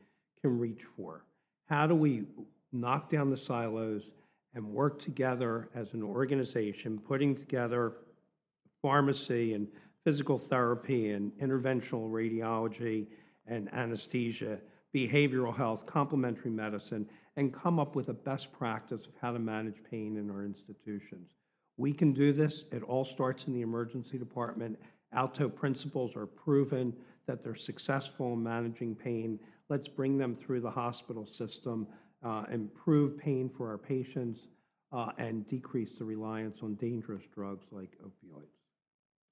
can 0.41 0.57
reach 0.57 0.85
for. 0.97 1.23
How 1.69 1.85
do 1.85 1.93
we 1.93 2.23
knock 2.71 3.09
down 3.09 3.29
the 3.29 3.37
silos 3.37 4.09
and 4.53 4.65
work 4.65 4.99
together 4.99 5.69
as 5.73 5.93
an 5.93 6.03
organization, 6.03 6.99
putting 6.99 7.35
together 7.35 7.93
pharmacy 8.81 9.53
and 9.53 9.67
physical 10.03 10.37
therapy 10.37 11.11
and 11.11 11.31
interventional 11.41 12.09
radiology 12.09 13.07
and 13.47 13.71
anesthesia, 13.73 14.59
behavioral 14.95 15.55
health, 15.55 15.85
complementary 15.85 16.51
medicine, 16.51 17.07
and 17.37 17.53
come 17.53 17.79
up 17.79 17.95
with 17.95 18.09
a 18.09 18.13
best 18.13 18.51
practice 18.51 19.05
of 19.05 19.13
how 19.21 19.31
to 19.31 19.39
manage 19.39 19.83
pain 19.89 20.17
in 20.17 20.29
our 20.29 20.43
institutions. 20.43 21.31
We 21.77 21.93
can 21.93 22.13
do 22.13 22.33
this. 22.33 22.65
It 22.71 22.83
all 22.83 23.05
starts 23.05 23.45
in 23.47 23.53
the 23.53 23.61
emergency 23.61 24.17
department. 24.17 24.79
Alto 25.13 25.49
principles 25.49 26.15
are 26.15 26.25
proven 26.25 26.93
that 27.27 27.43
they're 27.43 27.55
successful 27.55 28.33
in 28.33 28.43
managing 28.43 28.95
pain. 28.95 29.39
Let's 29.69 29.87
bring 29.87 30.17
them 30.17 30.35
through 30.35 30.61
the 30.61 30.71
hospital 30.71 31.25
system, 31.25 31.87
uh, 32.23 32.45
improve 32.51 33.17
pain 33.17 33.49
for 33.55 33.69
our 33.69 33.77
patients, 33.77 34.39
uh, 34.91 35.11
and 35.17 35.47
decrease 35.47 35.91
the 35.97 36.03
reliance 36.05 36.59
on 36.61 36.75
dangerous 36.75 37.23
drugs 37.33 37.65
like 37.71 37.91
opioids. 38.03 38.49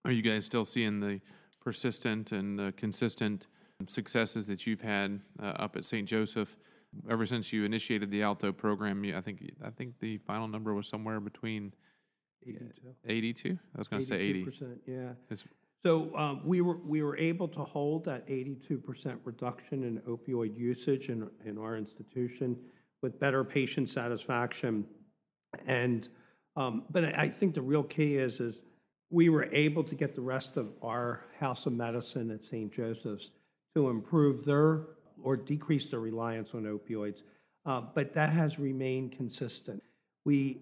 Are 0.05 0.11
you 0.11 0.21
guys 0.21 0.45
still 0.45 0.65
seeing 0.65 0.99
the 1.01 1.19
persistent 1.61 2.31
and 2.31 2.59
uh, 2.59 2.71
consistent 2.77 3.47
successes 3.87 4.45
that 4.47 4.65
you've 4.65 4.81
had 4.81 5.21
uh, 5.41 5.47
up 5.47 5.75
at 5.75 5.83
St. 5.85 6.07
Joseph 6.07 6.55
ever 7.09 7.25
since 7.25 7.51
you 7.51 7.65
initiated 7.65 8.09
the 8.09 8.23
Alto 8.23 8.51
program? 8.51 9.03
I 9.15 9.21
think 9.21 9.51
I 9.63 9.69
think 9.69 9.99
the 9.99 10.17
final 10.19 10.47
number 10.47 10.73
was 10.73 10.87
somewhere 10.87 11.19
between 11.19 11.73
82. 12.47 12.71
82. 13.05 13.59
I 13.75 13.77
was 13.77 13.87
going 13.87 14.01
to 14.01 14.07
say 14.07 14.19
80. 14.19 14.45
82%, 14.45 14.77
yeah. 14.87 14.95
It's- 15.29 15.43
So 15.83 16.15
um, 16.15 16.41
we 16.45 16.61
were, 16.61 16.77
we 16.77 17.03
were 17.03 17.17
able 17.17 17.47
to 17.49 17.59
hold 17.59 18.05
that 18.05 18.25
82% 18.27 19.19
reduction 19.25 19.83
in 19.83 19.99
opioid 20.01 20.57
usage 20.57 21.09
in, 21.09 21.29
in 21.45 21.57
our 21.57 21.75
institution 21.77 22.57
with 23.01 23.19
better 23.19 23.43
patient 23.43 23.89
satisfaction. 23.89 24.85
And, 25.65 26.07
um, 26.55 26.83
but 26.89 27.03
I 27.03 27.29
think 27.29 27.55
the 27.55 27.61
real 27.61 27.83
key 27.83 28.15
is, 28.15 28.39
is 28.39 28.59
we 29.09 29.29
were 29.29 29.49
able 29.51 29.83
to 29.85 29.95
get 29.95 30.15
the 30.15 30.21
rest 30.21 30.57
of 30.57 30.71
our 30.81 31.25
House 31.39 31.65
of 31.65 31.73
Medicine 31.73 32.29
at 32.31 32.45
St. 32.45 32.71
Joseph's 32.71 33.31
to 33.75 33.89
improve 33.89 34.45
their, 34.45 34.87
or 35.23 35.37
decrease 35.37 35.85
their 35.85 35.99
reliance 35.99 36.53
on 36.53 36.63
opioids. 36.63 37.21
Uh, 37.65 37.81
But 37.81 38.13
that 38.13 38.29
has 38.29 38.59
remained 38.59 39.13
consistent. 39.13 39.83
We 40.25 40.61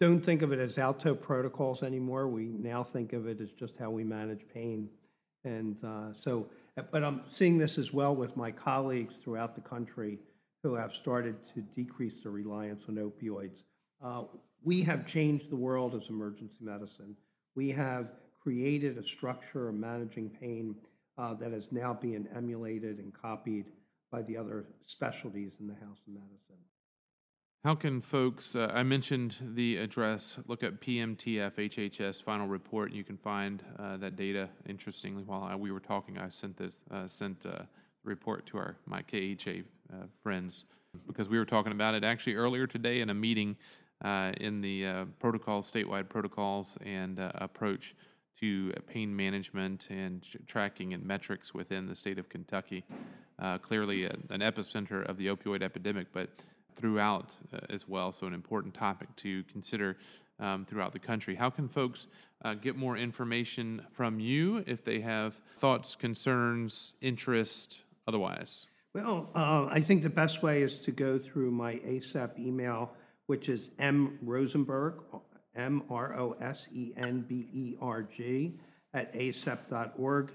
don't 0.00 0.24
think 0.24 0.42
of 0.42 0.52
it 0.52 0.60
as 0.60 0.78
Alto 0.78 1.14
protocols 1.14 1.82
anymore. 1.82 2.28
We 2.28 2.44
now 2.44 2.84
think 2.84 3.12
of 3.12 3.26
it 3.26 3.40
as 3.40 3.50
just 3.50 3.74
how 3.78 3.90
we 3.90 4.04
manage 4.04 4.42
pain. 4.52 4.90
And 5.44 5.82
uh, 5.84 6.14
so, 6.14 6.46
but 6.90 7.02
I'm 7.02 7.22
seeing 7.32 7.58
this 7.58 7.78
as 7.78 7.92
well 7.92 8.14
with 8.14 8.36
my 8.36 8.52
colleagues 8.52 9.14
throughout 9.22 9.54
the 9.54 9.60
country 9.60 10.18
who 10.62 10.74
have 10.74 10.94
started 10.94 11.36
to 11.54 11.60
decrease 11.60 12.14
their 12.22 12.32
reliance 12.32 12.82
on 12.88 12.96
opioids. 12.96 13.62
Uh, 14.02 14.24
We 14.64 14.82
have 14.82 15.06
changed 15.06 15.50
the 15.50 15.56
world 15.56 15.94
as 15.94 16.08
emergency 16.08 16.58
medicine. 16.60 17.16
We 17.54 17.70
have 17.72 18.10
created 18.42 18.98
a 18.98 19.06
structure 19.06 19.68
of 19.68 19.74
managing 19.76 20.30
pain 20.30 20.74
uh, 21.16 21.34
that 21.34 21.52
is 21.52 21.66
now 21.70 21.94
being 21.94 22.26
emulated 22.34 22.98
and 22.98 23.12
copied 23.12 23.66
by 24.10 24.22
the 24.22 24.36
other 24.36 24.66
specialties 24.86 25.52
in 25.60 25.66
the 25.66 25.74
House 25.74 25.98
of 26.06 26.14
Medicine. 26.14 26.56
How 27.64 27.74
can 27.74 28.00
folks, 28.00 28.54
uh, 28.54 28.70
I 28.72 28.82
mentioned 28.84 29.36
the 29.42 29.76
address, 29.76 30.38
look 30.46 30.62
at 30.62 30.80
PMTF 30.80 31.54
HHS 31.56 32.22
final 32.22 32.46
report. 32.46 32.92
You 32.92 33.04
can 33.04 33.16
find 33.16 33.62
uh, 33.78 33.96
that 33.98 34.16
data. 34.16 34.48
Interestingly, 34.68 35.24
while 35.24 35.42
I, 35.42 35.56
we 35.56 35.70
were 35.72 35.80
talking, 35.80 36.18
I 36.18 36.28
sent 36.28 36.56
this, 36.56 36.72
uh, 36.90 37.06
sent 37.06 37.44
a 37.44 37.68
report 38.04 38.46
to 38.46 38.58
our, 38.58 38.76
my 38.86 39.02
KHA 39.02 39.62
uh, 39.92 40.06
friends 40.22 40.66
because 41.06 41.28
we 41.28 41.38
were 41.38 41.44
talking 41.44 41.72
about 41.72 41.94
it 41.94 42.04
actually 42.04 42.34
earlier 42.34 42.66
today 42.66 43.00
in 43.00 43.10
a 43.10 43.14
meeting 43.14 43.56
uh, 44.04 44.32
in 44.40 44.60
the 44.60 44.86
uh, 44.86 45.04
protocols, 45.18 45.70
statewide 45.70 46.08
protocols 46.08 46.78
and 46.84 47.18
uh, 47.18 47.32
approach 47.36 47.94
to 48.40 48.72
pain 48.86 49.14
management 49.14 49.88
and 49.90 50.22
tr- 50.22 50.38
tracking 50.46 50.94
and 50.94 51.04
metrics 51.04 51.52
within 51.52 51.86
the 51.86 51.96
state 51.96 52.18
of 52.18 52.28
Kentucky. 52.28 52.84
Uh, 53.38 53.58
clearly, 53.58 54.04
a, 54.04 54.10
an 54.30 54.40
epicenter 54.40 55.08
of 55.08 55.16
the 55.16 55.26
opioid 55.26 55.62
epidemic, 55.62 56.08
but 56.12 56.30
throughout 56.74 57.34
uh, 57.52 57.58
as 57.70 57.88
well. 57.88 58.12
So, 58.12 58.26
an 58.26 58.34
important 58.34 58.74
topic 58.74 59.14
to 59.16 59.42
consider 59.44 59.96
um, 60.38 60.64
throughout 60.64 60.92
the 60.92 60.98
country. 61.00 61.34
How 61.34 61.50
can 61.50 61.68
folks 61.68 62.06
uh, 62.44 62.54
get 62.54 62.76
more 62.76 62.96
information 62.96 63.82
from 63.92 64.20
you 64.20 64.62
if 64.66 64.84
they 64.84 65.00
have 65.00 65.40
thoughts, 65.56 65.96
concerns, 65.96 66.94
interest, 67.00 67.82
otherwise? 68.06 68.68
Well, 68.94 69.30
uh, 69.34 69.68
I 69.70 69.80
think 69.80 70.02
the 70.02 70.10
best 70.10 70.42
way 70.42 70.62
is 70.62 70.78
to 70.80 70.92
go 70.92 71.18
through 71.18 71.50
my 71.50 71.74
ACEP 71.74 72.38
email, 72.38 72.94
which 73.26 73.48
is 73.48 73.70
M 73.78 74.18
Rosenberg, 74.22 75.02
M 75.54 75.82
R 75.90 76.18
O 76.18 76.32
S 76.40 76.68
E 76.72 76.92
N 76.96 77.24
B 77.28 77.48
E 77.52 77.76
R 77.80 78.02
G, 78.02 78.58
at 78.94 79.12
acep.org. 79.14 80.32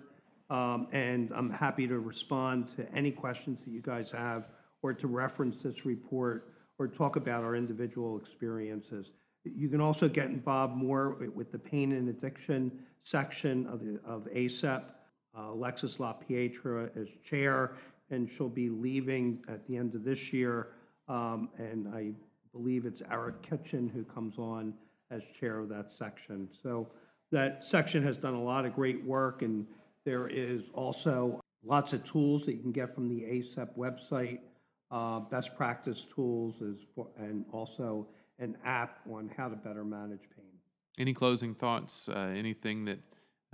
Um, 0.50 0.88
And 0.92 1.32
I'm 1.34 1.50
happy 1.50 1.88
to 1.88 2.00
respond 2.00 2.68
to 2.76 2.90
any 2.94 3.12
questions 3.12 3.60
that 3.62 3.72
you 3.72 3.82
guys 3.82 4.12
have, 4.12 4.48
or 4.84 4.94
to 4.94 5.08
reference 5.08 5.64
this 5.64 5.86
report, 5.86 6.54
or 6.78 6.88
talk 6.88 7.16
about 7.16 7.44
our 7.44 7.56
individual 7.56 8.18
experiences. 8.20 9.10
You 9.44 9.68
can 9.70 9.82
also 9.82 10.08
get 10.08 10.28
involved 10.28 10.76
more 10.76 11.18
with 11.36 11.52
the 11.52 11.60
pain 11.60 11.92
and 11.92 12.08
addiction 12.08 12.80
section 13.04 13.66
of 13.68 13.80
the, 13.80 14.00
of 14.06 14.28
ACEP. 14.34 14.84
Uh, 15.36 15.50
Alexis 15.52 15.98
LaPietra 15.98 16.96
is 16.96 17.10
chair, 17.26 17.76
and 18.10 18.30
she'll 18.30 18.50
be 18.50 18.70
leaving 18.70 19.44
at 19.48 19.66
the 19.68 19.78
end 19.78 19.96
of 19.96 20.04
this 20.04 20.34
year. 20.34 20.70
Um, 21.08 21.50
And 21.58 21.88
I 21.88 22.14
believe 22.52 22.86
it's 22.86 23.02
Eric 23.12 23.42
Ketcham 23.42 23.92
who 23.92 24.04
comes 24.04 24.38
on 24.38 24.74
as 25.10 25.22
chair 25.40 25.60
of 25.60 25.70
that 25.70 25.92
section. 25.92 26.50
So 26.62 26.90
that 27.32 27.64
section 27.64 28.04
has 28.04 28.18
done 28.18 28.36
a 28.36 28.44
lot 28.44 28.66
of 28.66 28.74
great 28.76 29.04
work, 29.04 29.42
and 29.42 29.68
there 30.06 30.28
is 30.28 30.64
also 30.74 31.42
lots 31.64 31.94
of 31.94 32.04
tools 32.04 32.46
that 32.46 32.54
you 32.54 32.62
can 32.62 32.72
get 32.72 32.94
from 32.94 33.10
the 33.10 33.24
ACEP 33.24 33.76
website, 33.78 34.40
uh, 34.92 35.20
best 35.20 35.56
practice 35.56 36.06
tools, 36.06 36.62
is 36.62 36.84
for- 36.94 37.10
and 37.18 37.46
also 37.52 38.08
an 38.40 38.58
app 38.64 39.00
on 39.10 39.30
how 39.30 39.50
to 39.50 39.56
better 39.56 39.84
manage 39.84 40.30
pain. 40.36 40.60
Any 40.98 41.14
closing 41.14 41.56
thoughts? 41.56 42.08
Uh, 42.08 42.34
anything 42.36 42.86
that 42.86 43.00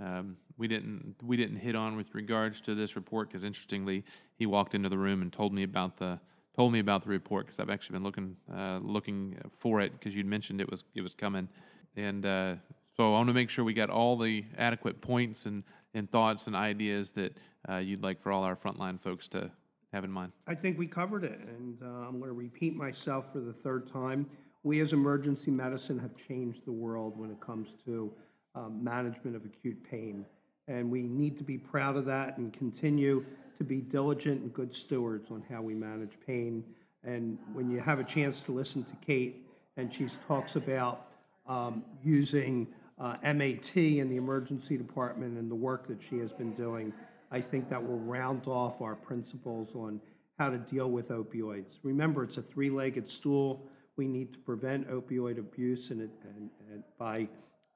um, 0.00 0.36
we 0.56 0.68
didn't 0.68 1.16
we 1.22 1.36
didn't 1.36 1.56
hit 1.56 1.74
on 1.74 1.96
with 1.96 2.14
regards 2.14 2.60
to 2.62 2.74
this 2.74 2.96
report? 2.96 3.28
Because 3.28 3.44
interestingly, 3.44 4.04
he 4.36 4.46
walked 4.46 4.74
into 4.74 4.88
the 4.88 4.98
room 4.98 5.22
and 5.22 5.32
told 5.32 5.52
me 5.52 5.62
about 5.62 5.98
the 5.98 6.20
told 6.56 6.72
me 6.72 6.78
about 6.78 7.02
the 7.02 7.10
report 7.10 7.46
because 7.46 7.60
I've 7.60 7.70
actually 7.70 7.94
been 7.94 8.02
looking 8.02 8.36
uh, 8.54 8.78
looking 8.82 9.36
for 9.58 9.80
it 9.80 9.92
because 9.92 10.16
you'd 10.16 10.26
mentioned 10.26 10.60
it 10.60 10.70
was 10.70 10.84
it 10.94 11.02
was 11.02 11.14
coming, 11.14 11.48
and 11.96 12.24
uh, 12.24 12.54
so 12.96 13.08
I 13.08 13.10
want 13.10 13.28
to 13.28 13.34
make 13.34 13.50
sure 13.50 13.64
we 13.64 13.74
got 13.74 13.90
all 13.90 14.16
the 14.16 14.44
adequate 14.56 15.00
points 15.00 15.46
and 15.46 15.64
and 15.94 16.10
thoughts 16.10 16.46
and 16.46 16.54
ideas 16.54 17.12
that 17.12 17.36
uh, 17.68 17.76
you'd 17.76 18.02
like 18.02 18.20
for 18.20 18.32
all 18.32 18.44
our 18.44 18.56
frontline 18.56 19.00
folks 19.00 19.28
to 19.28 19.50
have 19.92 20.04
in 20.04 20.10
mind. 20.10 20.32
I 20.46 20.54
think 20.54 20.78
we 20.78 20.86
covered 20.86 21.24
it, 21.24 21.40
and 21.40 21.82
uh, 21.82 21.86
I'm 21.86 22.18
going 22.18 22.30
to 22.30 22.32
repeat 22.32 22.76
myself 22.76 23.32
for 23.32 23.40
the 23.40 23.52
third 23.52 23.92
time. 23.92 24.26
We 24.62 24.80
as 24.80 24.92
emergency 24.92 25.50
medicine 25.50 25.98
have 25.98 26.14
changed 26.28 26.64
the 26.66 26.72
world 26.72 27.18
when 27.18 27.30
it 27.30 27.40
comes 27.40 27.68
to 27.86 28.12
um, 28.54 28.82
management 28.82 29.36
of 29.36 29.44
acute 29.44 29.82
pain. 29.88 30.24
And 30.68 30.90
we 30.90 31.02
need 31.02 31.36
to 31.38 31.44
be 31.44 31.58
proud 31.58 31.96
of 31.96 32.04
that 32.06 32.38
and 32.38 32.52
continue 32.52 33.24
to 33.58 33.64
be 33.64 33.80
diligent 33.80 34.42
and 34.42 34.52
good 34.52 34.74
stewards 34.74 35.30
on 35.30 35.42
how 35.50 35.62
we 35.62 35.74
manage 35.74 36.12
pain. 36.26 36.64
And 37.04 37.38
when 37.52 37.70
you 37.70 37.80
have 37.80 37.98
a 37.98 38.04
chance 38.04 38.42
to 38.44 38.52
listen 38.52 38.84
to 38.84 38.96
Kate, 39.04 39.46
and 39.76 39.92
she 39.94 40.08
talks 40.28 40.56
about 40.56 41.06
um, 41.46 41.84
using 42.02 42.68
uh, 42.98 43.16
MAT 43.22 43.76
in 43.76 44.08
the 44.08 44.16
emergency 44.16 44.76
department 44.76 45.38
and 45.38 45.50
the 45.50 45.54
work 45.54 45.88
that 45.88 46.02
she 46.02 46.18
has 46.18 46.32
been 46.32 46.52
doing, 46.52 46.92
I 47.30 47.40
think 47.40 47.70
that 47.70 47.82
will 47.82 47.98
round 47.98 48.46
off 48.46 48.80
our 48.80 48.94
principles 48.94 49.70
on 49.74 50.00
how 50.38 50.50
to 50.50 50.58
deal 50.58 50.90
with 50.90 51.08
opioids. 51.08 51.78
Remember, 51.82 52.24
it's 52.24 52.36
a 52.36 52.42
three-legged 52.42 53.08
stool. 53.08 53.66
We 53.96 54.06
need 54.06 54.32
to 54.32 54.38
prevent 54.38 54.88
opioid 54.88 55.38
abuse 55.38 55.90
and, 55.90 56.00
and, 56.00 56.50
and 56.70 56.82
by 56.98 57.28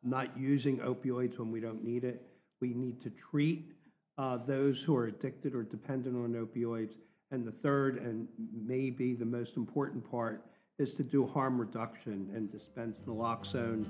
not 0.05 0.39
using 0.39 0.79
opioids 0.79 1.39
when 1.39 1.51
we 1.51 1.61
don't 1.61 1.83
need 1.85 2.05
it. 2.05 2.27
We 2.61 2.75
need 2.75 3.03
to 3.03 3.11
treat 3.11 3.73
uh, 4.19 4.39
those 4.39 4.83
who 4.83 4.97
are 4.97 5.07
addicted 5.07 5.55
or 5.55 5.63
dependent 5.63 6.17
on 6.17 6.33
opioids. 6.33 6.93
And 7.31 7.47
the 7.47 7.53
third, 7.53 7.99
and 7.99 8.29
maybe 8.53 9.15
the 9.15 9.25
most 9.25 9.57
important 9.57 10.09
part, 10.09 10.45
is 10.79 10.93
to 10.95 11.03
do 11.03 11.27
harm 11.27 11.61
reduction 11.61 12.31
and 12.35 12.51
dispense 12.51 12.99
naloxone 13.07 13.87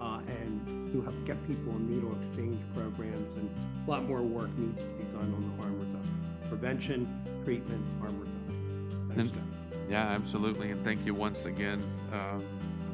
uh, 0.00 0.20
and 0.40 0.92
to 0.92 1.02
have, 1.02 1.24
get 1.24 1.36
people 1.48 1.74
in 1.76 1.88
needle 1.88 2.16
exchange 2.22 2.60
programs. 2.74 3.36
And 3.36 3.50
a 3.86 3.90
lot 3.90 4.04
more 4.04 4.22
work 4.22 4.50
needs 4.56 4.82
to 4.82 4.90
be 4.90 5.04
done 5.04 5.34
on 5.34 5.56
the 5.56 5.62
harm 5.62 5.78
reduction. 5.78 6.48
Prevention, 6.48 7.42
treatment, 7.44 7.84
harm 8.00 8.18
reduction. 8.20 9.12
Thanks. 9.14 9.32
Yeah, 9.90 10.02
absolutely. 10.02 10.70
And 10.70 10.84
thank 10.84 11.04
you 11.04 11.14
once 11.14 11.44
again. 11.44 11.82
Uh, 12.12 12.40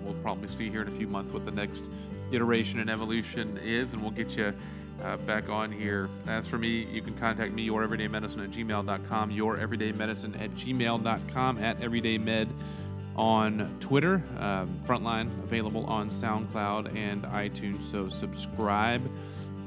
we'll 0.05 0.15
probably 0.15 0.49
see 0.57 0.71
here 0.71 0.83
in 0.83 0.89
a 0.89 0.93
few 0.93 1.07
months 1.07 1.33
what 1.33 1.45
the 1.45 1.51
next 1.51 1.91
iteration 2.33 2.81
and 2.81 2.91
evolution 2.91 3.59
is, 3.59 3.93
and 3.93 4.03
we'll 4.03 4.11
get 4.11 4.37
you 4.37 4.53
uh, 5.03 5.17
back 5.19 5.49
on 5.49 5.73
here. 5.73 6.09
As 6.27 6.47
for 6.47 6.59
me, 6.59 6.85
you 6.85 7.03
can 7.03 7.15
contact 7.15 7.53
me, 7.53 7.69
youreverydaymedicine 7.69 8.45
at 8.45 8.51
gmail.com, 8.51 9.31
youreverydaymedicine 9.31 10.41
at 10.41 10.51
gmail.com, 10.55 11.59
at 11.59 11.81
everydaymed 11.81 12.49
on 13.17 13.77
Twitter. 13.81 14.23
Um, 14.39 14.81
Frontline 14.87 15.27
available 15.45 15.85
on 15.87 16.09
SoundCloud 16.09 16.95
and 16.97 17.23
iTunes, 17.25 17.83
so 17.83 18.09
subscribe. 18.09 19.03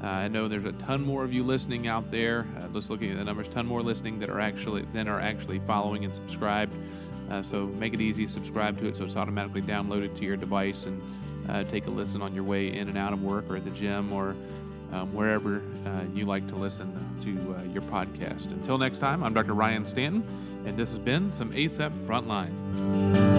Uh, 0.02 0.06
I 0.06 0.28
know 0.28 0.46
there's 0.46 0.64
a 0.64 0.72
ton 0.72 1.04
more 1.04 1.24
of 1.24 1.32
you 1.32 1.42
listening 1.42 1.88
out 1.88 2.10
there. 2.10 2.46
Uh, 2.58 2.68
just 2.68 2.88
looking 2.88 3.10
at 3.10 3.18
the 3.18 3.24
numbers, 3.24 3.48
ton 3.48 3.66
more 3.66 3.82
listening 3.82 4.20
that 4.20 4.30
are 4.30 4.40
actually 4.40 4.82
than 4.92 5.08
are 5.08 5.20
actually 5.20 5.58
following 5.60 6.04
and 6.04 6.14
subscribed. 6.14 6.74
Uh, 7.30 7.42
so 7.42 7.66
make 7.66 7.94
it 7.94 8.00
easy, 8.00 8.26
subscribe 8.26 8.78
to 8.78 8.86
it 8.86 8.96
so 8.96 9.04
it's 9.04 9.16
automatically 9.16 9.62
downloaded 9.62 10.14
to 10.16 10.24
your 10.24 10.36
device 10.36 10.86
and 10.86 11.02
uh, 11.48 11.64
take 11.64 11.86
a 11.86 11.90
listen 11.90 12.22
on 12.22 12.34
your 12.34 12.44
way 12.44 12.68
in 12.76 12.88
and 12.88 12.98
out 12.98 13.12
of 13.12 13.22
work 13.22 13.44
or 13.50 13.56
at 13.56 13.64
the 13.64 13.70
gym 13.70 14.12
or 14.12 14.34
um, 14.92 15.12
wherever 15.12 15.62
uh, 15.86 16.04
you 16.14 16.24
like 16.24 16.46
to 16.48 16.56
listen 16.56 16.92
to 17.22 17.54
uh, 17.54 17.62
your 17.72 17.82
podcast. 17.82 18.52
Until 18.52 18.78
next 18.78 18.98
time, 18.98 19.22
I'm 19.22 19.34
Dr. 19.34 19.54
Ryan 19.54 19.84
Stanton, 19.84 20.24
and 20.64 20.76
this 20.76 20.90
has 20.90 20.98
been 20.98 21.30
some 21.30 21.52
ACEP 21.52 21.92
Frontline. 22.06 23.37